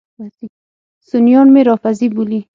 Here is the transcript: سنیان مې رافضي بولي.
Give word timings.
سنیان 1.09 1.47
مې 1.53 1.61
رافضي 1.69 2.07
بولي. 2.15 2.39